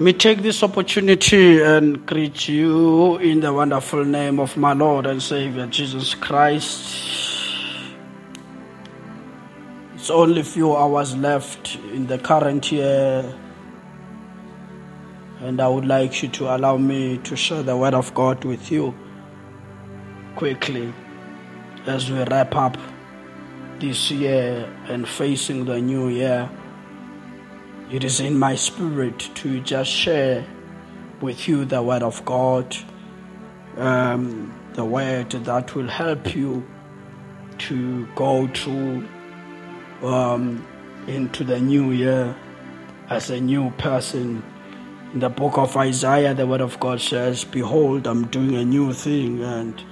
me 0.00 0.12
take 0.12 0.42
this 0.42 0.62
opportunity 0.62 1.62
and 1.62 2.06
greet 2.06 2.48
you 2.48 3.18
in 3.18 3.40
the 3.40 3.52
wonderful 3.52 4.04
name 4.04 4.40
of 4.40 4.56
my 4.56 4.72
Lord 4.72 5.06
and 5.06 5.22
Savior 5.22 5.66
Jesus 5.66 6.14
Christ. 6.14 6.98
It's 9.94 10.08
only 10.08 10.42
few 10.42 10.74
hours 10.74 11.14
left 11.16 11.76
in 11.92 12.06
the 12.06 12.18
current 12.18 12.72
year, 12.72 13.38
and 15.40 15.60
I 15.60 15.68
would 15.68 15.84
like 15.84 16.22
you 16.22 16.28
to 16.30 16.56
allow 16.56 16.78
me 16.78 17.18
to 17.18 17.36
share 17.36 17.62
the 17.62 17.76
word 17.76 17.94
of 17.94 18.14
God 18.14 18.44
with 18.44 18.72
you 18.72 18.94
quickly 20.36 20.92
as 21.86 22.10
we 22.10 22.24
wrap 22.24 22.56
up 22.56 22.78
this 23.78 24.10
year 24.10 24.68
and 24.88 25.06
facing 25.06 25.66
the 25.66 25.80
new 25.80 26.08
year 26.08 26.48
it 27.92 28.04
is 28.04 28.20
in 28.20 28.38
my 28.38 28.54
spirit 28.54 29.18
to 29.34 29.60
just 29.60 29.90
share 29.90 30.46
with 31.20 31.46
you 31.46 31.66
the 31.66 31.82
word 31.82 32.02
of 32.02 32.24
God, 32.24 32.74
um, 33.76 34.58
the 34.72 34.84
word 34.84 35.30
that 35.30 35.74
will 35.74 35.88
help 35.88 36.34
you 36.34 36.66
to 37.58 38.06
go 38.16 38.48
through 38.48 39.06
um, 40.02 40.66
into 41.06 41.44
the 41.44 41.60
new 41.60 41.90
year 41.90 42.34
as 43.10 43.28
a 43.28 43.38
new 43.38 43.70
person. 43.72 44.42
In 45.12 45.20
the 45.20 45.28
book 45.28 45.58
of 45.58 45.76
Isaiah, 45.76 46.32
the 46.32 46.46
word 46.46 46.62
of 46.62 46.80
God 46.80 46.98
says, 46.98 47.44
Behold, 47.44 48.06
I'm 48.06 48.26
doing 48.28 48.54
a 48.54 48.64
new 48.64 48.94
thing. 48.94 49.44
And 49.44 49.84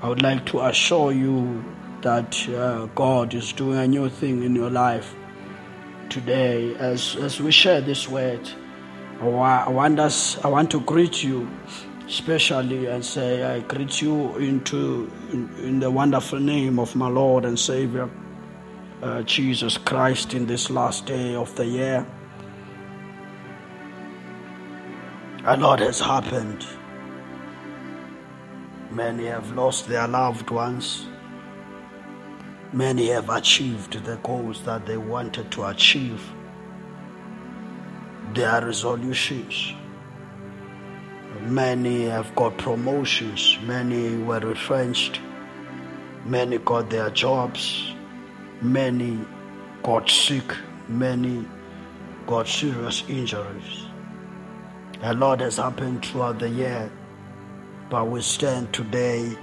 I 0.00 0.08
would 0.08 0.22
like 0.22 0.46
to 0.46 0.60
assure 0.60 1.10
you 1.10 1.64
that 2.02 2.48
uh, 2.50 2.86
God 2.94 3.34
is 3.34 3.52
doing 3.52 3.78
a 3.78 3.88
new 3.88 4.08
thing 4.08 4.44
in 4.44 4.54
your 4.54 4.70
life 4.70 5.16
today 6.12 6.74
as, 6.76 7.16
as 7.16 7.40
we 7.40 7.50
share 7.50 7.80
this 7.80 8.06
word. 8.06 8.46
I 9.22 9.68
want 9.70 9.98
us, 9.98 10.36
I 10.44 10.48
want 10.48 10.70
to 10.72 10.80
greet 10.80 11.24
you 11.24 11.48
especially 12.06 12.86
and 12.86 13.02
say, 13.02 13.42
I 13.42 13.60
greet 13.60 14.02
you 14.02 14.36
into 14.36 15.10
in, 15.32 15.48
in 15.64 15.80
the 15.80 15.90
wonderful 15.90 16.38
name 16.38 16.78
of 16.78 16.94
my 16.94 17.08
Lord 17.08 17.46
and 17.46 17.58
Savior, 17.58 18.10
uh, 19.02 19.22
Jesus 19.22 19.78
Christ, 19.78 20.34
in 20.34 20.46
this 20.46 20.68
last 20.68 21.06
day 21.06 21.34
of 21.34 21.54
the 21.56 21.64
year. 21.64 22.06
A 25.46 25.56
lot 25.56 25.80
has 25.80 26.00
happened. 26.00 26.66
Many 28.90 29.26
have 29.26 29.50
lost 29.52 29.88
their 29.88 30.06
loved 30.06 30.50
ones. 30.50 31.06
Many 32.74 33.08
have 33.08 33.28
achieved 33.28 34.02
the 34.02 34.16
goals 34.22 34.62
that 34.62 34.86
they 34.86 34.96
wanted 34.96 35.50
to 35.50 35.64
achieve, 35.66 36.22
their 38.32 38.64
resolutions. 38.64 39.74
Many 41.42 42.06
have 42.06 42.34
got 42.34 42.56
promotions, 42.56 43.58
many 43.64 44.16
were 44.16 44.40
retrenched, 44.40 45.20
many 46.24 46.56
got 46.56 46.88
their 46.88 47.10
jobs, 47.10 47.92
many 48.62 49.18
got 49.82 50.08
sick, 50.08 50.56
many 50.88 51.44
got 52.26 52.48
serious 52.48 53.04
injuries. 53.06 53.84
A 55.02 55.12
lot 55.12 55.40
has 55.40 55.58
happened 55.58 56.06
throughout 56.06 56.38
the 56.38 56.48
year, 56.48 56.90
but 57.90 58.06
we 58.08 58.22
stand 58.22 58.72
today 58.72 59.36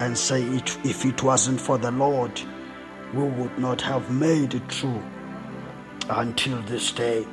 and 0.00 0.18
say 0.18 0.42
it, 0.42 0.76
if 0.84 1.04
it 1.04 1.22
wasn't 1.22 1.60
for 1.60 1.78
the 1.78 1.92
Lord, 1.92 2.42
we 3.12 3.24
would 3.24 3.58
not 3.58 3.80
have 3.82 4.10
made 4.10 4.54
it 4.54 4.72
through 4.72 5.02
until 6.08 6.60
this 6.62 6.90
day. 6.92 7.26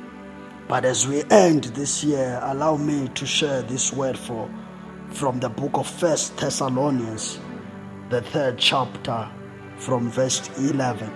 But 0.68 0.84
as 0.84 1.06
we 1.06 1.22
end 1.30 1.64
this 1.64 2.04
year, 2.04 2.40
allow 2.42 2.76
me 2.76 3.08
to 3.14 3.26
share 3.26 3.62
this 3.62 3.92
word 3.92 4.18
for 4.18 4.50
from 5.10 5.40
the 5.40 5.48
book 5.48 5.72
of 5.74 5.86
First 5.86 6.36
Thessalonians, 6.38 7.38
the 8.08 8.22
third 8.22 8.58
chapter, 8.58 9.28
from 9.76 10.10
verse 10.10 10.48
11. 10.58 11.12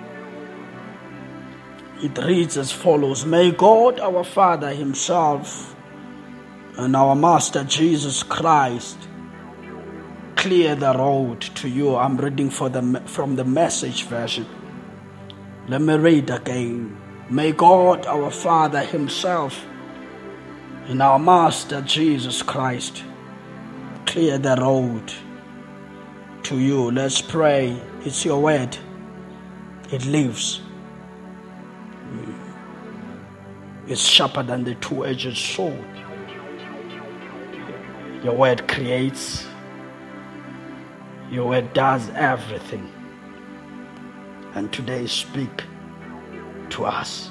It 2.02 2.18
reads 2.18 2.58
as 2.58 2.70
follows 2.70 3.24
May 3.24 3.50
God 3.52 4.00
our 4.00 4.22
Father 4.22 4.74
Himself 4.74 5.74
and 6.76 6.94
our 6.94 7.16
Master 7.16 7.64
Jesus 7.64 8.22
Christ 8.22 8.98
clear 10.36 10.74
the 10.74 10.92
road 10.94 11.40
to 11.40 11.68
you. 11.68 11.96
I'm 11.96 12.16
reading 12.16 12.50
the, 12.50 13.02
from 13.06 13.36
the 13.36 13.44
message 13.44 14.04
version. 14.04 14.46
Let 15.68 15.80
me 15.80 15.94
read 15.94 16.30
again. 16.30 16.96
May 17.28 17.52
God 17.52 18.06
our 18.06 18.30
Father 18.30 18.84
Himself 18.84 19.66
and 20.86 21.02
our 21.02 21.18
Master 21.18 21.80
Jesus 21.80 22.42
Christ 22.42 23.02
clear 24.06 24.38
the 24.38 24.56
road 24.56 25.12
to 26.44 26.58
you. 26.58 26.90
Let's 26.92 27.20
pray. 27.20 27.76
It's 28.04 28.24
your 28.24 28.40
word, 28.40 28.78
it 29.90 30.06
lives. 30.06 30.60
Mm. 32.12 32.46
It's 33.88 34.00
sharper 34.00 34.44
than 34.44 34.62
the 34.62 34.76
two 34.76 35.04
edged 35.04 35.36
sword. 35.36 35.84
Your 38.22 38.34
word 38.34 38.68
creates, 38.68 39.46
your 41.36 41.48
word 41.48 41.70
does 41.74 42.08
everything. 42.14 42.90
And 44.54 44.72
today 44.72 45.06
speak 45.06 45.64
to 46.70 46.86
us 46.86 47.30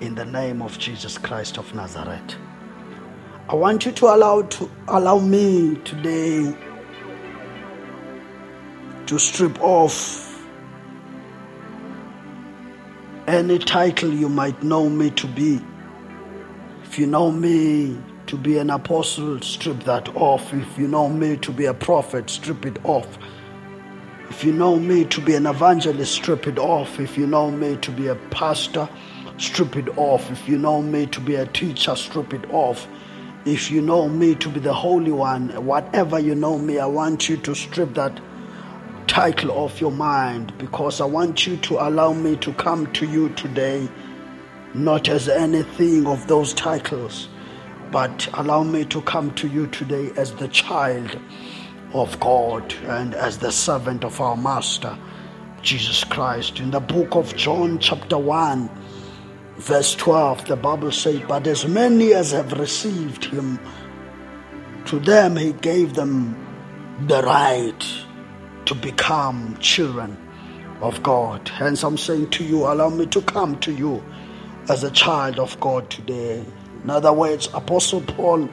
in 0.00 0.14
the 0.14 0.24
name 0.24 0.62
of 0.62 0.78
Jesus 0.78 1.18
Christ 1.18 1.58
of 1.58 1.74
Nazareth. 1.74 2.36
I 3.50 3.54
want 3.54 3.84
you 3.84 3.92
to 3.92 4.06
allow 4.06 4.40
to 4.42 4.70
allow 4.88 5.18
me 5.18 5.76
today 5.84 6.56
to 9.04 9.18
strip 9.18 9.60
off 9.60 10.42
any 13.26 13.58
title 13.58 14.10
you 14.10 14.30
might 14.30 14.62
know 14.62 14.88
me 14.88 15.10
to 15.10 15.26
be. 15.26 15.60
If 16.84 16.98
you 16.98 17.06
know 17.06 17.30
me 17.30 17.98
to 18.26 18.36
be 18.36 18.58
an 18.58 18.70
apostle, 18.70 19.40
strip 19.40 19.84
that 19.84 20.08
off. 20.16 20.52
If 20.52 20.76
you 20.76 20.88
know 20.88 21.08
me 21.08 21.36
to 21.38 21.52
be 21.52 21.66
a 21.66 21.74
prophet, 21.74 22.28
strip 22.28 22.66
it 22.66 22.84
off. 22.84 23.18
If 24.30 24.42
you 24.42 24.52
know 24.52 24.76
me 24.76 25.04
to 25.04 25.20
be 25.20 25.36
an 25.36 25.46
evangelist, 25.46 26.12
strip 26.12 26.48
it 26.48 26.58
off. 26.58 26.98
If 26.98 27.16
you 27.16 27.26
know 27.26 27.50
me 27.52 27.76
to 27.76 27.92
be 27.92 28.08
a 28.08 28.16
pastor, 28.30 28.88
strip 29.38 29.76
it 29.76 29.96
off. 29.96 30.28
If 30.30 30.48
you 30.48 30.58
know 30.58 30.82
me 30.82 31.06
to 31.06 31.20
be 31.20 31.36
a 31.36 31.46
teacher, 31.46 31.94
strip 31.94 32.34
it 32.34 32.50
off. 32.50 32.88
If 33.44 33.70
you 33.70 33.80
know 33.80 34.08
me 34.08 34.34
to 34.34 34.48
be 34.48 34.58
the 34.58 34.74
Holy 34.74 35.12
One, 35.12 35.50
whatever 35.64 36.18
you 36.18 36.34
know 36.34 36.58
me, 36.58 36.80
I 36.80 36.86
want 36.86 37.28
you 37.28 37.36
to 37.36 37.54
strip 37.54 37.94
that 37.94 38.20
title 39.06 39.52
off 39.52 39.80
your 39.80 39.92
mind 39.92 40.52
because 40.58 41.00
I 41.00 41.04
want 41.04 41.46
you 41.46 41.56
to 41.58 41.86
allow 41.86 42.12
me 42.12 42.34
to 42.38 42.52
come 42.54 42.92
to 42.94 43.06
you 43.06 43.28
today, 43.30 43.88
not 44.74 45.08
as 45.08 45.28
anything 45.28 46.08
of 46.08 46.26
those 46.26 46.52
titles 46.52 47.28
but 47.90 48.28
allow 48.34 48.62
me 48.62 48.84
to 48.86 49.00
come 49.02 49.32
to 49.34 49.48
you 49.48 49.66
today 49.68 50.10
as 50.16 50.32
the 50.34 50.48
child 50.48 51.18
of 51.92 52.18
God 52.20 52.74
and 52.84 53.14
as 53.14 53.38
the 53.38 53.52
servant 53.52 54.04
of 54.04 54.20
our 54.20 54.36
Master, 54.36 54.96
Jesus 55.62 56.04
Christ. 56.04 56.60
In 56.60 56.70
the 56.70 56.80
book 56.80 57.14
of 57.14 57.34
John, 57.36 57.78
chapter 57.78 58.18
1, 58.18 58.68
verse 59.56 59.94
12, 59.94 60.46
the 60.46 60.56
Bible 60.56 60.92
says, 60.92 61.20
But 61.26 61.46
as 61.46 61.66
many 61.66 62.12
as 62.12 62.32
have 62.32 62.52
received 62.52 63.24
him, 63.24 63.58
to 64.86 64.98
them 64.98 65.36
he 65.36 65.52
gave 65.52 65.94
them 65.94 66.36
the 67.06 67.22
right 67.22 67.84
to 68.66 68.74
become 68.74 69.56
children 69.60 70.16
of 70.80 71.02
God. 71.02 71.48
Hence, 71.48 71.82
I'm 71.82 71.98
saying 71.98 72.30
to 72.30 72.44
you, 72.44 72.66
allow 72.66 72.90
me 72.90 73.06
to 73.06 73.22
come 73.22 73.58
to 73.60 73.72
you 73.72 74.02
as 74.68 74.84
a 74.84 74.90
child 74.90 75.38
of 75.38 75.58
God 75.60 75.88
today. 75.90 76.44
In 76.86 76.90
other 76.90 77.12
words, 77.12 77.48
Apostle 77.52 78.00
Paul, 78.00 78.46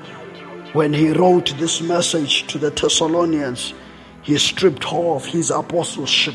when 0.74 0.92
he 0.92 1.12
wrote 1.12 1.56
this 1.60 1.82
message 1.82 2.48
to 2.48 2.58
the 2.58 2.72
Thessalonians, 2.72 3.76
he 4.24 4.40
stripped 4.40 4.92
off 4.92 5.28
his 5.28 5.52
apostleship, 5.52 6.34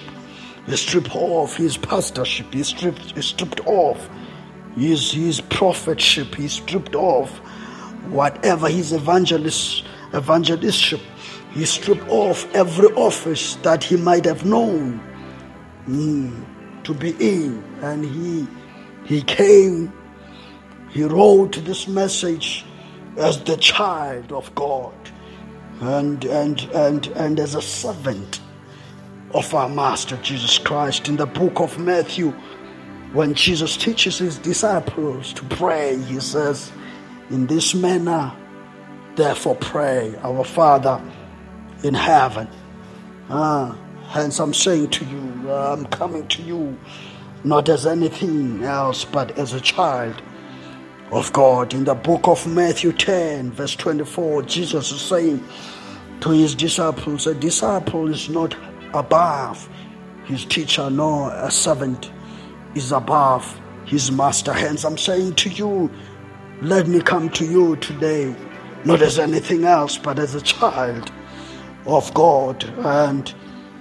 he 0.67 0.77
stripped 0.77 1.13
off 1.17 1.57
his 1.57 1.77
pastorship, 1.77 2.55
he 2.55 2.63
stripped, 2.63 3.17
he 3.17 3.21
stripped 3.21 3.67
off 3.67 4.09
his, 4.77 5.11
his 5.11 5.41
prophetship, 5.41 6.37
he 6.37 6.47
stripped 6.47 6.95
off 6.95 7.37
whatever 8.11 8.69
his 8.69 8.93
evangelist, 8.93 9.85
evangelistship, 10.15 11.01
he 11.51 11.65
stripped 11.65 12.09
off 12.11 12.47
every 12.55 12.95
office 12.95 13.57
that 13.57 13.83
he 13.83 13.97
might 13.97 14.25
have 14.25 14.45
known 14.45 15.01
mm, 15.89 16.85
to 16.85 16.95
be 16.95 17.11
in, 17.19 17.61
and 17.83 18.05
he 18.05 18.47
he 19.05 19.21
came 19.23 19.93
he 20.91 21.05
wrote 21.05 21.53
this 21.65 21.87
message 21.87 22.65
as 23.17 23.43
the 23.45 23.57
child 23.57 24.33
of 24.33 24.55
God 24.55 24.95
and, 25.81 26.25
and, 26.25 26.61
and, 26.75 27.07
and 27.09 27.41
as 27.41 27.55
a 27.55 27.63
servant 27.63 28.41
of 29.33 29.53
our 29.55 29.69
Master 29.69 30.17
Jesus 30.19 30.59
Christ. 30.59 31.09
In 31.09 31.17
the 31.17 31.27
book 31.27 31.61
of 31.61 31.79
Matthew, 31.79 32.31
when 33.13 33.35
Jesus 33.35 33.77
teaches 33.77 34.19
his 34.19 34.39
disciples 34.39 35.33
to 35.35 35.45
pray, 35.45 35.99
he 36.03 36.21
says, 36.21 36.73
In 37.31 37.47
this 37.47 37.75
manner, 37.75 38.33
therefore, 39.17 39.57
pray, 39.57 40.15
Our 40.23 40.45
Father 40.45 41.01
in 41.83 41.95
heaven. 41.95 42.49
Ah, 43.31 43.77
hence, 44.09 44.41
I'm 44.41 44.55
saying 44.55 44.91
to 44.91 45.05
you, 45.05 45.53
I'm 45.53 45.87
coming 45.87 46.27
to 46.29 46.43
you 46.43 46.79
not 47.45 47.69
as 47.69 47.87
anything 47.87 48.65
else, 48.65 49.05
but 49.05 49.39
as 49.39 49.53
a 49.53 49.61
child 49.61 50.21
of 51.11 51.33
God. 51.33 51.75
In 51.75 51.85
the 51.85 51.95
book 51.95 52.27
of 52.29 52.47
Matthew 52.47 52.93
10, 52.93 53.53
verse 53.53 53.75
24, 53.77 54.43
Jesus 54.43 54.93
is 54.93 55.01
saying 55.01 55.43
to 56.21 56.31
his 56.31 56.55
disciples, 56.55 57.27
A 57.27 57.35
disciple 57.35 58.09
is 58.09 58.29
not 58.29 58.55
above 58.95 59.69
his 60.25 60.45
teacher, 60.45 60.91
nor 60.91 61.33
a 61.33 61.51
servant 61.51 62.11
is 62.75 62.93
above 62.93 63.61
his 63.85 64.13
master. 64.13 64.53
Hence, 64.53 64.85
I'm 64.85 64.99
saying 64.99 65.35
to 65.37 65.51
you, 65.51 65.91
let 66.61 66.89
me 66.89 67.01
come 67.01 67.31
to 67.31 67.47
you 67.47 67.77
today, 67.77 68.35
not 68.85 69.01
as 69.01 69.19
anything 69.19 69.65
else, 69.65 69.97
but 69.97 70.19
as 70.19 70.35
a 70.35 70.41
child 70.41 71.11
of 71.87 72.13
God 72.15 72.65
and 72.79 73.33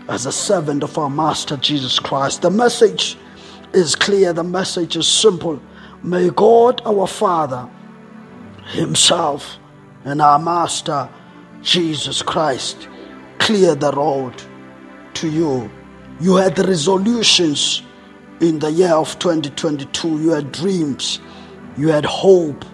as 0.07 0.25
a 0.25 0.31
servant 0.31 0.83
of 0.83 0.97
our 0.97 1.09
Master 1.09 1.57
Jesus 1.57 1.99
Christ. 1.99 2.43
The 2.43 2.51
message 2.51 3.17
is 3.73 3.95
clear, 3.95 4.31
the 4.31 4.43
message 4.43 4.95
is 4.95 5.07
simple. 5.07 5.59
May 6.03 6.29
God 6.29 6.81
our 6.85 7.07
Father 7.07 7.69
Himself 8.67 9.57
and 10.05 10.21
our 10.21 10.39
Master 10.39 11.09
Jesus 11.61 12.21
Christ 12.21 12.87
clear 13.39 13.75
the 13.75 13.91
road 13.91 14.33
to 15.15 15.29
you. 15.29 15.69
You 16.19 16.35
had 16.35 16.57
resolutions 16.59 17.81
in 18.39 18.59
the 18.59 18.71
year 18.71 18.93
of 18.93 19.17
2022, 19.19 20.21
you 20.21 20.29
had 20.29 20.51
dreams 20.51 21.19
you 21.77 21.89
had 21.89 22.05
hope 22.05 22.65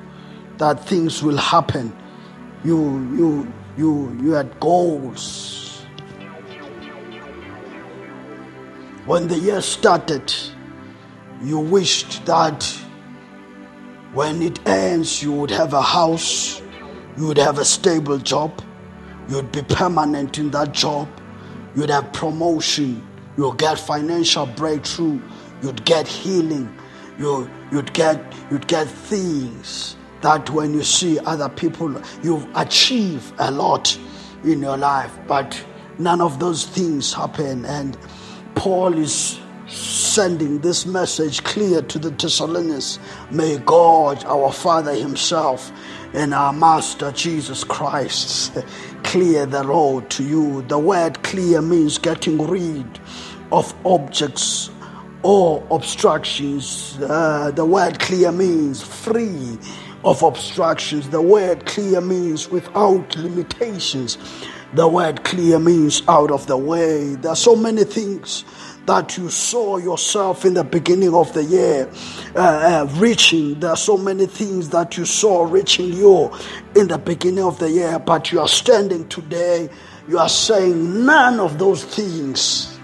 that 0.57 0.85
things 0.87 1.21
will 1.21 1.37
happen. 1.37 1.93
You, 2.63 2.77
you, 3.17 3.53
you, 3.77 4.17
you 4.21 4.31
had 4.31 4.57
goals. 4.61 5.85
When 9.05 9.27
the 9.27 9.37
year 9.37 9.61
started, 9.61 10.33
you 11.41 11.59
wished 11.59 12.25
that 12.25 12.65
when 14.13 14.41
it 14.41 14.65
ends, 14.67 15.23
you 15.23 15.31
would 15.31 15.51
have 15.51 15.73
a 15.73 15.81
house, 15.81 16.61
you 17.17 17.27
would 17.27 17.37
have 17.37 17.57
a 17.57 17.65
stable 17.65 18.17
job, 18.17 18.61
you'd 19.27 19.51
be 19.51 19.61
permanent 19.63 20.37
in 20.37 20.51
that 20.51 20.71
job, 20.71 21.07
you'd 21.75 21.89
have 21.89 22.13
promotion, 22.13 23.05
you'll 23.37 23.53
get 23.53 23.79
financial 23.79 24.45
breakthrough, 24.45 25.19
you'd 25.61 25.83
get 25.85 26.07
healing, 26.07 26.71
you 27.17 27.49
you'd 27.71 27.93
get 27.93 28.33
you'd 28.51 28.67
get 28.67 28.87
things 28.87 29.95
that 30.21 30.49
when 30.49 30.73
you 30.73 30.83
see 30.83 31.19
other 31.19 31.49
people 31.49 32.01
you've 32.21 32.47
achieved 32.55 33.33
a 33.39 33.51
lot 33.51 33.97
in 34.43 34.61
your 34.61 34.77
life. 34.77 35.11
But 35.27 35.63
none 35.99 36.21
of 36.21 36.39
those 36.39 36.65
things 36.65 37.13
happen 37.13 37.65
and 37.65 37.97
paul 38.55 38.97
is 38.97 39.39
sending 39.67 40.59
this 40.59 40.85
message 40.85 41.43
clear 41.43 41.81
to 41.81 41.99
the 41.99 42.09
thessalonians 42.11 42.99
may 43.31 43.57
god 43.59 44.23
our 44.25 44.51
father 44.51 44.93
himself 44.93 45.71
and 46.13 46.33
our 46.33 46.53
master 46.53 47.11
jesus 47.11 47.63
christ 47.63 48.57
clear 49.03 49.45
the 49.45 49.63
road 49.65 50.09
to 50.09 50.23
you 50.23 50.61
the 50.63 50.77
word 50.77 51.21
clear 51.23 51.61
means 51.61 51.97
getting 51.97 52.45
rid 52.47 52.99
of 53.51 53.73
objects 53.85 54.69
or 55.23 55.65
obstructions. 55.71 56.97
Uh, 57.01 57.51
the 57.55 57.65
word 57.65 57.99
clear 57.99 58.31
means 58.31 58.81
free 58.81 59.57
of 60.03 60.21
obstructions. 60.21 61.09
The 61.09 61.21
word 61.21 61.65
clear 61.65 62.01
means 62.01 62.49
without 62.49 63.15
limitations. 63.15 64.17
The 64.73 64.87
word 64.87 65.23
clear 65.23 65.59
means 65.59 66.03
out 66.07 66.31
of 66.31 66.47
the 66.47 66.57
way. 66.57 67.15
There 67.15 67.31
are 67.31 67.37
so 67.37 67.55
many 67.55 67.83
things 67.85 68.43
that 68.85 69.17
you 69.17 69.29
saw 69.29 69.77
yourself 69.77 70.45
in 70.45 70.53
the 70.55 70.63
beginning 70.63 71.13
of 71.13 71.33
the 71.33 71.43
year 71.43 71.89
uh, 72.35 72.39
uh, 72.39 72.87
reaching. 72.97 73.59
There 73.59 73.69
are 73.69 73.77
so 73.77 73.97
many 73.97 74.25
things 74.25 74.69
that 74.69 74.97
you 74.97 75.05
saw 75.05 75.45
reaching 75.45 75.93
you 75.93 76.31
in 76.75 76.87
the 76.87 76.97
beginning 76.97 77.43
of 77.43 77.59
the 77.59 77.69
year, 77.69 77.99
but 77.99 78.31
you 78.31 78.39
are 78.39 78.47
standing 78.47 79.07
today. 79.07 79.69
You 80.07 80.19
are 80.19 80.29
saying 80.29 81.05
none 81.05 81.39
of 81.39 81.59
those 81.59 81.83
things 81.85 82.77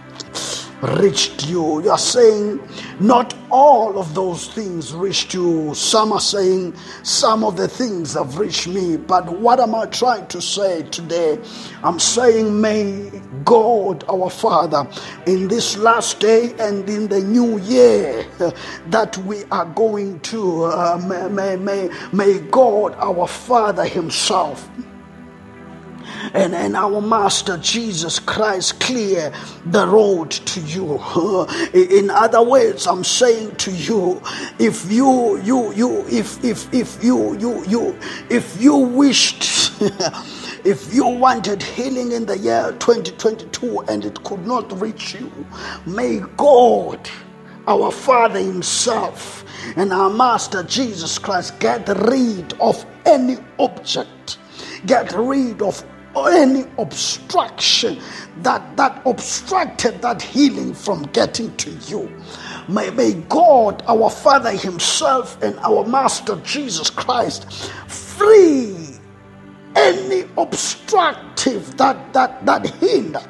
reached 0.81 1.47
you. 1.47 1.81
You 1.83 1.91
are 1.91 1.97
saying 1.97 2.59
not 2.99 3.33
all 3.49 3.99
of 3.99 4.13
those 4.13 4.47
things 4.47 4.93
reached 4.93 5.33
you. 5.33 5.73
Some 5.73 6.11
are 6.13 6.19
saying 6.19 6.75
some 7.03 7.43
of 7.43 7.57
the 7.57 7.67
things 7.67 8.13
have 8.13 8.37
reached 8.37 8.67
me. 8.67 8.97
But 8.97 9.29
what 9.29 9.59
am 9.59 9.75
I 9.75 9.85
trying 9.87 10.27
to 10.27 10.41
say 10.41 10.83
today? 10.83 11.39
I'm 11.83 11.99
saying, 11.99 12.59
may 12.59 13.11
God 13.43 14.03
our 14.09 14.29
Father, 14.29 14.87
in 15.25 15.47
this 15.47 15.77
last 15.77 16.19
day 16.19 16.53
and 16.59 16.87
in 16.89 17.07
the 17.07 17.21
new 17.21 17.59
year 17.59 18.25
that 18.87 19.17
we 19.19 19.43
are 19.51 19.65
going 19.65 20.19
to, 20.21 20.65
uh, 20.65 21.29
may, 21.31 21.55
may, 21.57 21.89
may 22.13 22.39
God 22.39 22.95
our 22.99 23.27
Father 23.27 23.85
Himself 23.85 24.69
and, 26.33 26.53
and 26.53 26.75
our 26.75 27.01
Master 27.01 27.57
Jesus 27.57 28.19
Christ 28.19 28.79
clear 28.79 29.33
the 29.65 29.87
road 29.87 30.31
to 30.31 30.59
you. 30.61 30.99
In 31.73 32.09
other 32.09 32.41
words, 32.43 32.87
I'm 32.87 33.03
saying 33.03 33.55
to 33.57 33.71
you, 33.71 34.21
if 34.59 34.91
you 34.91 35.41
you 35.41 35.73
you 35.73 36.05
if 36.07 36.43
if 36.43 36.73
if 36.73 37.03
you 37.03 37.37
you 37.37 37.63
you 37.65 37.99
if 38.29 38.61
you 38.61 38.75
wished 38.75 39.71
if 40.65 40.93
you 40.93 41.07
wanted 41.07 41.63
healing 41.63 42.11
in 42.11 42.25
the 42.25 42.37
year 42.37 42.75
2022 42.79 43.81
and 43.87 44.05
it 44.05 44.23
could 44.23 44.45
not 44.45 44.79
reach 44.81 45.13
you, 45.15 45.31
may 45.85 46.19
God, 46.37 47.09
our 47.67 47.91
Father 47.91 48.39
Himself, 48.39 49.45
and 49.75 49.93
our 49.93 50.09
Master 50.09 50.63
Jesus 50.63 51.17
Christ 51.17 51.59
get 51.59 51.87
rid 51.87 52.53
of 52.59 52.85
any 53.05 53.37
object, 53.59 54.37
get 54.85 55.13
rid 55.13 55.61
of 55.61 55.83
any 56.17 56.65
obstruction 56.77 57.99
that 58.41 58.75
that 58.77 59.01
obstructed 59.05 60.01
that 60.01 60.21
healing 60.21 60.73
from 60.73 61.03
getting 61.13 61.55
to 61.57 61.71
you 61.87 62.09
may, 62.67 62.89
may 62.91 63.13
god 63.29 63.83
our 63.87 64.09
father 64.09 64.51
himself 64.51 65.41
and 65.43 65.57
our 65.59 65.85
master 65.85 66.35
jesus 66.43 66.89
christ 66.89 67.51
free 67.87 68.75
any 69.75 70.25
obstructive 70.37 71.77
that 71.77 72.13
that 72.13 72.45
that 72.45 72.65
hinder 72.77 73.21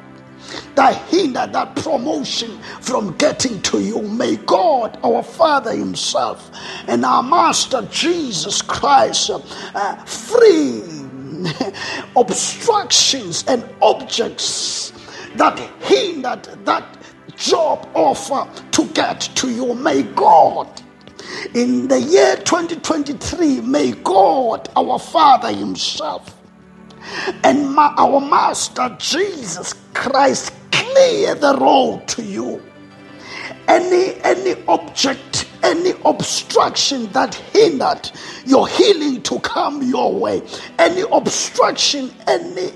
that 0.75 0.95
hinder 1.09 1.48
that 1.51 1.75
promotion 1.75 2.59
from 2.81 3.15
getting 3.17 3.62
to 3.63 3.81
you. 3.81 4.01
May 4.01 4.38
God, 4.38 5.00
our 5.03 5.24
Father 5.24 5.75
Himself, 5.75 6.51
and 6.88 7.05
our 7.05 7.24
Master 7.24 7.88
Jesus 7.91 8.62
Christ 8.62 9.29
uh, 9.29 9.95
free 10.05 11.08
obstructions 12.15 13.43
and 13.48 13.63
objects 13.81 14.93
that 15.36 15.60
hindered 15.81 16.43
that 16.65 16.98
job 17.36 17.88
offer 17.93 18.48
to 18.72 18.86
get 18.88 19.22
to 19.36 19.50
you. 19.50 19.74
May 19.75 20.03
God, 20.03 20.81
in 21.55 21.88
the 21.88 22.00
year 22.00 22.36
2023, 22.38 23.62
may 23.62 23.91
God, 23.91 24.69
our 24.75 25.00
Father 25.00 25.51
Himself, 25.53 26.36
and 27.43 27.74
my, 27.74 27.93
our 27.98 28.19
Master 28.19 28.96
Jesus 29.00 29.74
Christ 29.93 30.53
clear 30.72 31.36
the 31.36 31.58
road 31.58 32.08
to 32.10 32.24
you. 32.24 32.62
Any 33.67 34.15
any 34.24 34.55
object 34.67 35.49
any 35.63 35.93
obstruction 36.05 37.07
that 37.11 37.35
hindered 37.35 38.11
your 38.45 38.67
healing 38.67 39.21
to 39.23 39.39
come 39.39 39.81
your 39.83 40.13
way, 40.13 40.41
any 40.77 41.03
obstruction, 41.11 42.11
any 42.27 42.71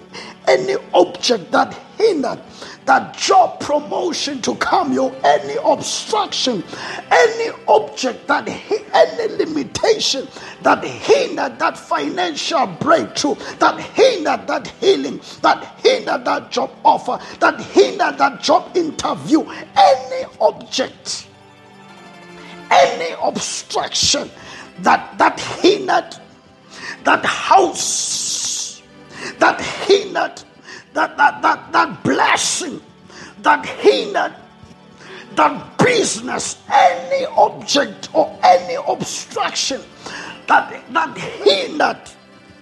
any 0.48 0.76
object 0.94 1.52
that 1.52 1.74
hindered 1.98 2.40
that 2.86 3.16
job 3.16 3.60
promotion 3.62 4.42
to 4.42 4.54
come 4.56 4.92
your 4.92 5.16
any 5.24 5.56
obstruction 5.64 6.62
any 7.10 7.50
object 7.70 8.28
that 8.28 8.46
any 8.94 9.38
limitation 9.38 10.28
that 10.64 10.84
hindered 10.84 11.58
that 11.60 11.78
financial 11.78 12.68
breakthrough 12.68 13.36
that 13.60 13.80
hindered 13.80 14.46
that 14.48 14.68
healing 14.82 15.22
that 15.42 15.64
hindered 15.82 16.26
that 16.26 16.52
job 16.52 16.70
offer 16.84 17.18
that 17.40 17.60
hindered 17.62 18.18
that 18.18 18.42
job 18.42 18.76
interview. 18.76 19.42
Any 19.76 20.26
object 20.42 21.28
any 22.82 23.16
obstruction 23.22 24.30
that 24.80 25.18
that 25.18 25.40
hindered 25.40 26.16
that 27.04 27.24
house 27.26 28.82
that 29.40 29.60
hindered 29.62 30.42
that 30.94 31.18
that 31.18 31.42
that, 31.42 31.72
that 31.72 32.04
blessing 32.04 32.82
that 33.42 33.66
hindered 33.66 34.36
that 35.36 35.78
business 35.78 36.58
any 36.72 37.26
object 37.26 38.10
or 38.14 38.38
any 38.44 38.76
obstruction 38.88 39.82
that, 40.48 40.84
that 40.94 41.18
hindered. 41.18 41.98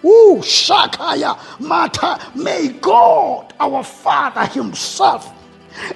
Ooh, 0.03 0.39
Shakaya 0.41 1.37
Mata. 1.59 2.19
May 2.35 2.69
God, 2.69 3.53
our 3.59 3.83
Father 3.83 4.45
Himself, 4.47 5.31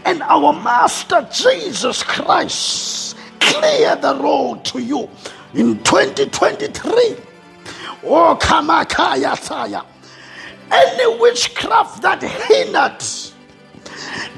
and 0.06 0.22
our 0.24 0.54
Master 0.54 1.28
Jesus 1.32 2.04
Christ 2.04 3.05
clear 3.54 3.96
the 3.96 4.16
road 4.16 4.64
to 4.66 4.80
you 4.80 5.10
in 5.54 5.78
2023. 5.84 7.16
Oh, 8.04 8.38
Kamakaya 8.40 9.38
Saya. 9.38 9.82
Any 10.72 11.20
witchcraft 11.20 12.02
that 12.02 12.22
hindered 12.22 13.04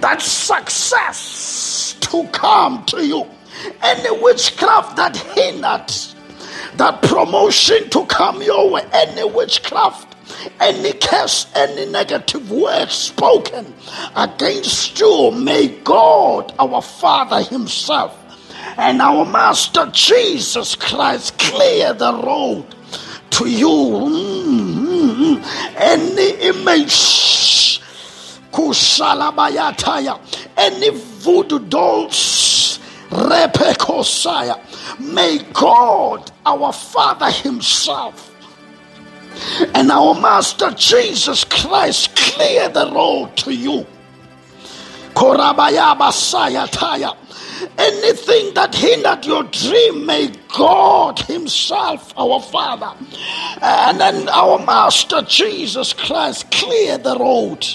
that 0.01 0.21
success 0.21 1.95
to 2.01 2.27
come 2.31 2.85
to 2.85 3.05
you, 3.05 3.25
any 3.81 4.21
witchcraft 4.21 4.95
that 4.97 5.15
hindered 5.17 5.91
that 6.77 7.01
promotion 7.01 7.89
to 7.89 8.05
come 8.05 8.41
your 8.41 8.69
way, 8.69 8.85
any 8.93 9.23
witchcraft, 9.23 10.15
any 10.59 10.93
curse, 10.93 11.47
any 11.55 11.89
negative 11.91 12.51
word 12.51 12.89
spoken 12.89 13.73
against 14.15 14.99
you, 14.99 15.31
may 15.31 15.67
God, 15.83 16.53
our 16.59 16.81
Father 16.81 17.41
Himself, 17.41 18.15
and 18.77 19.01
our 19.01 19.25
Master 19.25 19.89
Jesus 19.91 20.75
Christ 20.75 21.37
clear 21.39 21.93
the 21.93 22.13
road 22.13 22.65
to 23.31 23.49
you. 23.49 23.67
Mm-hmm. 23.67 25.43
Any 25.77 26.29
image, 26.47 27.81
kushalabayataya, 28.51 30.19
any 30.57 30.89
voodoo 30.91 31.59
dolls, 31.59 32.79
repekosaya, 33.09 34.59
may 34.99 35.39
God, 35.53 36.31
our 36.45 36.71
Father 36.71 37.31
Himself, 37.31 38.35
and 39.73 39.91
our 39.91 40.13
Master 40.19 40.71
Jesus 40.71 41.43
Christ 41.43 42.15
clear 42.15 42.69
the 42.69 42.91
road 42.91 43.35
to 43.37 43.53
you. 43.53 43.85
Korabayaba 45.15 46.11
sayataya. 46.11 47.15
Anything 47.77 48.53
that 48.53 48.75
hindered 48.75 49.25
your 49.25 49.43
dream, 49.43 50.05
may 50.05 50.31
God 50.55 51.19
Himself, 51.19 52.13
our 52.17 52.41
Father, 52.41 52.93
and 53.61 53.99
then 53.99 54.29
our 54.29 54.59
Master 54.65 55.21
Jesus 55.23 55.93
Christ 55.93 56.51
clear 56.51 56.97
the 56.97 57.17
road 57.17 57.65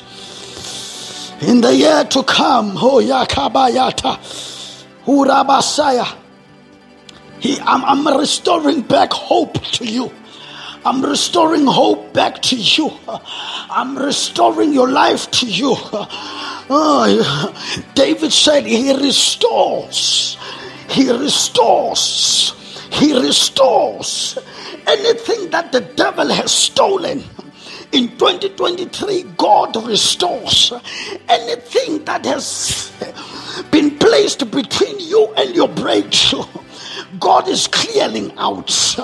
in 1.41 1.61
the 1.61 1.75
year 1.75 2.05
to 2.05 2.23
come. 2.23 2.77
Oh, 2.77 3.01
Yakabayata, 3.03 4.19
Urabasaya. 5.05 6.19
He, 7.41 7.59
I'm, 7.61 7.85
I'm 7.85 8.19
restoring 8.19 8.83
back 8.83 9.13
hope 9.13 9.61
to 9.73 9.85
you. 9.85 10.13
I'm 10.85 11.05
restoring 11.05 11.67
hope 11.67 12.13
back 12.13 12.43
to 12.43 12.57
you. 12.57 12.91
I'm 13.09 13.97
restoring 13.97 14.73
your 14.73 14.89
life 14.89 15.31
to 15.33 15.47
you. 15.47 15.77
Oh, 16.75 17.55
David 17.95 18.33
said, 18.33 18.65
He 18.65 18.95
restores. 18.95 20.39
He 20.89 21.11
restores. 21.11 22.55
He 22.91 23.13
restores 23.13 24.39
anything 24.87 25.51
that 25.51 25.71
the 25.73 25.83
devil 25.83 26.29
has 26.29 26.51
stolen. 26.51 27.25
In 27.93 28.09
2023, 28.17 29.23
God 29.37 29.77
restores 29.87 30.73
anything 31.29 32.05
that 32.07 32.25
has 32.25 32.91
been 33.71 33.99
placed 33.99 34.51
between 34.51 34.99
you 34.99 35.31
and 35.37 35.55
your 35.55 35.69
breakthrough. 35.69 36.45
God 37.19 37.49
is 37.49 37.67
clearing 37.67 38.33
out 38.39 38.99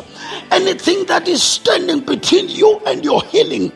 anything 0.51 1.05
that 1.07 1.29
is 1.29 1.43
standing 1.43 2.01
between 2.01 2.49
you 2.49 2.81
and 2.87 3.05
your 3.05 3.23
healing. 3.25 3.73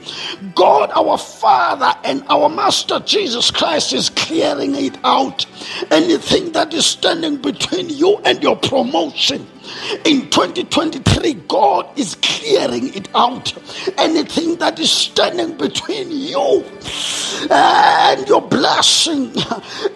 God, 0.55 0.91
our 0.95 1.19
Father 1.19 1.93
and 2.05 2.25
our 2.29 2.49
Master 2.49 3.01
Jesus 3.01 3.51
Christ, 3.51 3.93
is 3.93 4.09
clearing 4.11 4.75
it 4.75 4.97
out. 5.05 5.45
Anything 5.91 6.53
that 6.53 6.73
is 6.73 6.87
standing 6.87 7.37
between 7.37 7.91
you 7.91 8.19
and 8.25 8.43
your 8.43 8.57
promotion. 8.57 9.47
In 10.05 10.29
2023, 10.31 11.35
God 11.49 11.99
is 11.99 12.17
clearing 12.17 12.95
it 12.95 13.09
out. 13.15 13.53
Anything 13.99 14.57
that 14.57 14.79
is 14.79 14.91
standing 14.91 15.57
between 15.57 16.11
you 16.11 16.65
and 17.51 18.29
your 18.29 18.43
blessing 18.43 19.27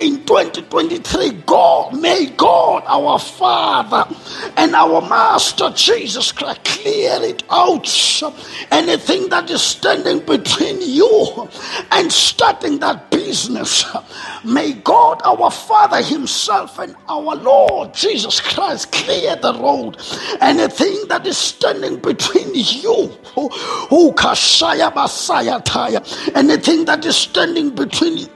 in 0.00 0.24
2023, 0.24 1.30
God, 1.46 2.00
may 2.00 2.26
God, 2.26 2.82
our 2.86 3.18
Father 3.18 4.04
and 4.56 4.74
our 4.74 5.00
Master 5.02 5.70
Jesus 5.74 6.32
Christ, 6.32 6.64
clear 6.64 7.18
it 7.22 7.42
out. 7.50 7.86
Anything 8.70 9.28
that 9.28 9.50
is 9.50 9.62
standing 9.62 10.20
between 10.20 10.80
you 10.80 11.48
and 11.90 12.12
starting 12.12 12.78
that 12.78 13.10
business, 13.10 13.84
may 14.44 14.72
God, 14.72 15.20
our 15.24 15.50
Father 15.50 16.02
Himself 16.02 16.78
and 16.78 16.94
our 17.08 17.34
Lord 17.36 17.94
Jesus 17.94 18.40
Christ, 18.40 18.92
clear 18.92 19.36
the 19.36 19.52
road. 19.56 19.96
Anything 20.40 21.08
that 21.08 21.26
is 21.26 21.36
standing 21.36 21.96
between 21.96 22.50
you, 22.54 23.08
who 23.34 24.12
Basaya 24.12 25.64
Taya, 25.64 26.34
anything 26.34 26.84
that 26.86 27.04
is 27.04 27.16
standing 27.16 27.70
between 27.70 28.28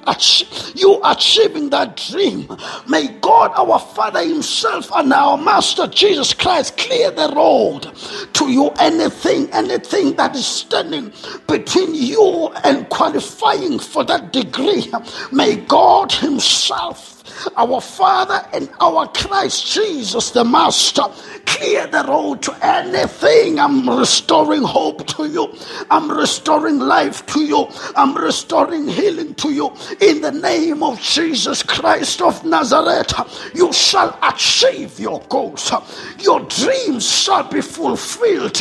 you 0.74 1.00
achieving 1.04 1.70
that 1.70 1.96
dream, 1.96 2.48
may 2.88 3.08
God, 3.20 3.52
our 3.56 3.78
Father 3.78 4.22
Himself, 4.24 4.90
and 4.94 5.12
our 5.12 5.36
Master 5.36 5.86
Jesus 5.86 6.34
Christ 6.34 6.76
clear 6.76 7.10
the 7.10 7.32
road 7.34 7.90
to 8.34 8.50
you. 8.50 8.70
Anything, 8.80 9.50
anything 9.52 10.16
that 10.16 10.34
is 10.36 10.46
standing 10.46 11.12
between 11.46 11.94
you 11.94 12.48
and 12.64 12.88
qualifying 12.88 13.78
for 13.78 14.04
that 14.04 14.32
degree, 14.32 14.90
may 15.32 15.56
God 15.56 16.12
Himself 16.12 17.19
our 17.56 17.80
Father 17.80 18.46
and 18.52 18.68
our 18.80 19.06
Christ 19.08 19.72
Jesus, 19.72 20.30
the 20.30 20.44
Master, 20.44 21.04
clear 21.46 21.86
the 21.86 22.04
road 22.08 22.42
to 22.42 22.56
anything. 22.64 23.58
I'm 23.58 23.88
restoring 23.88 24.62
hope 24.62 25.06
to 25.16 25.26
you. 25.26 25.54
I'm 25.90 26.10
restoring 26.10 26.78
life 26.78 27.24
to 27.26 27.40
you. 27.44 27.68
I'm 27.96 28.14
restoring 28.16 28.88
healing 28.88 29.34
to 29.36 29.50
you. 29.52 29.72
In 30.00 30.20
the 30.20 30.32
name 30.32 30.82
of 30.82 31.00
Jesus 31.00 31.62
Christ 31.62 32.20
of 32.22 32.44
Nazareth, 32.44 33.12
you 33.54 33.72
shall 33.72 34.18
achieve 34.22 34.98
your 34.98 35.20
goals. 35.28 35.72
Your 36.20 36.40
dreams 36.40 37.08
shall 37.08 37.44
be 37.44 37.60
fulfilled. 37.60 38.58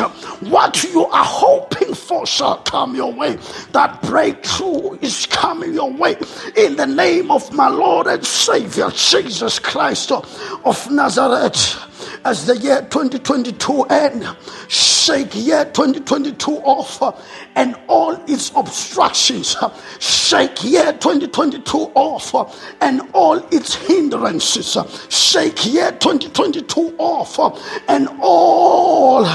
What 0.50 0.84
you 0.84 1.06
are 1.06 1.24
hoping 1.26 1.94
for 1.94 2.26
shall 2.26 2.58
come 2.60 2.96
your 2.96 3.14
way. 3.14 3.38
That 3.72 4.02
breakthrough 4.04 4.94
is 5.02 5.26
coming 5.26 5.74
your 5.74 5.92
way. 5.92 6.18
In 6.56 6.76
the 6.76 6.86
name 6.88 7.32
of 7.32 7.52
my 7.54 7.68
Lord 7.70 8.08
and 8.08 8.26
Savior, 8.26 8.69
Jesus 8.76 9.60
Christ 9.60 10.12
of 10.12 10.92
Nazareth. 10.92 11.86
As 12.26 12.46
the 12.46 12.58
year 12.58 12.82
2022 12.82 13.84
end, 13.84 14.28
shake 14.68 15.36
year 15.36 15.66
2022 15.66 16.52
off 16.58 17.02
uh, 17.02 17.12
and 17.56 17.76
all 17.88 18.14
its 18.28 18.52
obstructions, 18.56 19.56
uh, 19.62 19.74
shake 20.00 20.64
year 20.64 20.92
2022 20.94 21.78
off 21.96 22.36
uh, 22.36 22.46
and 22.82 23.02
all 23.14 23.38
its 23.52 23.76
hindrances, 23.76 24.78
shake 25.10 25.66
year 25.66 25.92
2022 25.92 26.96
off 26.98 27.40
and 27.88 28.10
all, 28.22 29.26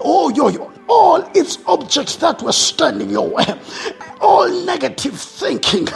oh, 0.00 0.30
yo, 0.30 0.48
yo, 0.48 0.72
all 0.88 1.22
its 1.34 1.58
objects 1.66 2.16
that 2.16 2.42
were 2.42 2.52
standing 2.52 3.10
your 3.10 3.28
way, 3.28 3.44
all 4.20 4.48
negative 4.64 5.18
thinking, 5.18 5.88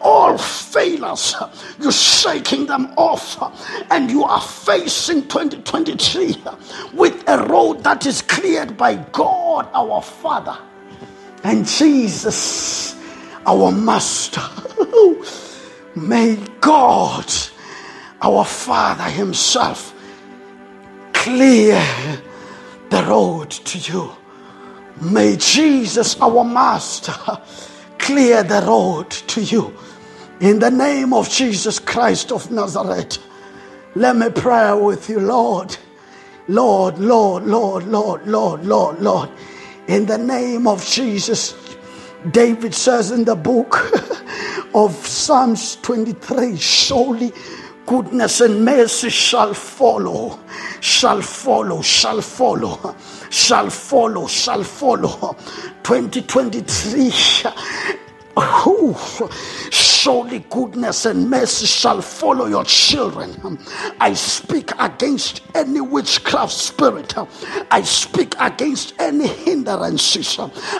all 0.00 0.36
failures, 0.38 1.34
you're 1.80 1.92
shaking 1.92 2.66
them 2.66 2.92
off, 2.96 3.36
and 3.90 4.10
you 4.10 4.24
are 4.24 4.40
facing 4.40 5.22
2023 5.28 6.42
with 6.94 7.22
a 7.28 7.46
road 7.46 7.82
that 7.82 8.06
is 8.06 8.22
cleared 8.22 8.76
by 8.76 8.96
God 9.12 9.68
our 9.72 10.02
Father 10.02 10.58
and 11.44 11.66
Jesus 11.66 12.96
our 13.46 13.70
Master. 13.70 14.42
May 15.94 16.36
God 16.60 17.32
our 18.20 18.44
Father 18.44 19.04
Himself 19.04 19.94
clear 21.12 21.80
the 22.90 23.02
road 23.04 23.50
to 23.50 23.78
you. 23.78 24.10
May 25.00 25.36
Jesus, 25.36 26.20
our 26.20 26.44
Master, 26.44 27.14
clear 27.98 28.42
the 28.42 28.62
road 28.62 29.10
to 29.10 29.42
you. 29.42 29.76
In 30.40 30.58
the 30.58 30.70
name 30.70 31.12
of 31.12 31.28
Jesus 31.28 31.78
Christ 31.78 32.32
of 32.32 32.50
Nazareth, 32.50 33.18
let 33.94 34.16
me 34.16 34.30
pray 34.30 34.72
with 34.74 35.08
you, 35.08 35.20
Lord. 35.20 35.76
Lord, 36.48 36.98
Lord, 36.98 37.44
Lord, 37.44 37.86
Lord, 37.88 38.26
Lord, 38.26 38.64
Lord, 38.64 39.00
Lord. 39.00 39.30
In 39.88 40.06
the 40.06 40.18
name 40.18 40.66
of 40.66 40.84
Jesus, 40.84 41.54
David 42.30 42.74
says 42.74 43.10
in 43.10 43.24
the 43.24 43.34
book 43.34 43.90
of 44.74 44.94
Psalms 44.94 45.76
23 45.82 46.56
surely 46.56 47.32
goodness 47.86 48.40
and 48.40 48.64
mercy 48.64 49.10
shall 49.10 49.54
follow, 49.54 50.38
shall 50.80 51.22
follow, 51.22 51.80
shall 51.82 52.20
follow, 52.20 52.96
shall 53.30 53.70
follow, 53.70 54.26
shall 54.26 54.64
follow. 54.64 55.36
2023 55.84 57.10
surely 59.70 60.40
goodness 60.50 61.06
and 61.06 61.28
mercy 61.28 61.66
shall 61.66 62.00
follow 62.02 62.46
your 62.46 62.64
children. 62.64 63.58
I 64.00 64.12
speak 64.14 64.70
against 64.78 65.42
any 65.54 65.80
witchcraft 65.80 66.52
spirit. 66.52 67.14
I 67.70 67.82
speak 67.82 68.34
against 68.38 68.94
any 69.00 69.26
hindrances. 69.26 70.38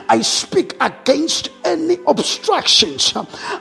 I 0.08 0.20
speak 0.20 0.76
against 0.80 1.50
any 1.66 1.98
obstructions. 2.06 3.14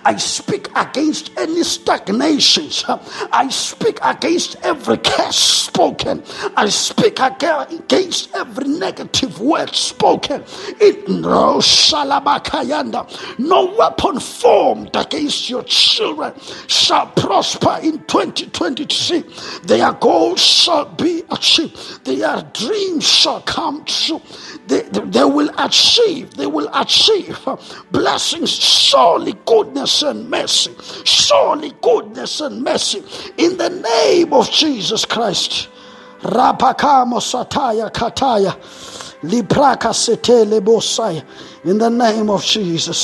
I 0.06 0.16
speak 0.18 0.70
against 0.76 1.32
any 1.38 1.64
stagnations. 1.64 2.86
I 2.88 3.50
speak 3.50 4.00
against 4.04 4.58
every 4.64 4.98
curse 5.00 5.38
spoken. 5.38 6.24
I 6.56 6.70
speak 6.70 7.20
against 7.20 8.34
every 8.36 8.68
negative 8.70 9.40
word 9.42 9.76
spoken. 9.76 10.44
It 10.80 11.10
no 11.10 11.58
shalabakayanda. 11.60 13.40
No 13.40 13.76
weapon 13.78 14.20
formed 14.20 14.96
against 14.96 15.50
your 15.50 15.64
children 15.64 16.34
shall 16.68 17.08
prosper 17.08 17.80
in 17.84 18.00
2023. 18.06 19.24
Their 19.64 19.94
goals 19.94 20.42
shall 20.42 20.86
be 20.86 21.24
achieved. 21.32 22.06
Their 22.06 22.42
dreams 22.54 23.08
shall 23.08 23.42
come 23.42 23.86
true. 23.86 24.22
They, 24.68 24.82
they, 24.84 25.02
they 25.02 25.24
will 25.26 25.52
achieve, 25.60 26.34
they 26.36 26.48
will 26.48 26.70
achieve 26.74 27.38
blessings, 27.96 28.52
surely 28.52 29.34
goodness 29.46 30.04
and 30.04 30.30
mercy, 30.30 30.76
surely 31.06 31.72
goodness 31.82 32.42
and 32.42 32.62
mercy. 32.62 33.02
In 33.38 33.58
the 33.58 33.70
name 33.70 34.34
of 34.34 34.52
Jesus 34.52 35.06
Christ. 35.06 35.70
Rapakamo 36.22 37.20
sataya 37.22 37.90
kataya, 37.92 38.54
lipraka 39.24 39.94
setele 39.94 40.60
bosaya, 40.60 41.24
in 41.64 41.78
the 41.78 41.90
name 41.90 42.30
of 42.30 42.44
Jesus. 42.44 42.98